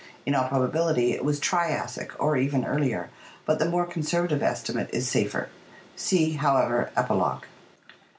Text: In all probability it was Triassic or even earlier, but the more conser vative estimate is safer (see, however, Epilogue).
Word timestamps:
In 0.25 0.33
all 0.33 0.47
probability 0.47 1.11
it 1.13 1.23
was 1.23 1.39
Triassic 1.39 2.11
or 2.19 2.35
even 2.35 2.65
earlier, 2.65 3.11
but 3.45 3.59
the 3.59 3.69
more 3.69 3.85
conser 3.85 4.27
vative 4.27 4.41
estimate 4.41 4.89
is 4.91 5.07
safer 5.07 5.49
(see, 5.95 6.31
however, 6.37 6.89
Epilogue). 6.97 7.43